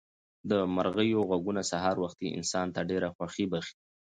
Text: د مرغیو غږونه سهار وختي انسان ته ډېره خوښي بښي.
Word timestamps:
د 0.49 0.51
مرغیو 0.75 1.27
غږونه 1.29 1.61
سهار 1.71 1.95
وختي 2.03 2.27
انسان 2.37 2.67
ته 2.75 2.81
ډېره 2.89 3.09
خوښي 3.15 3.45
بښي. 3.51 3.75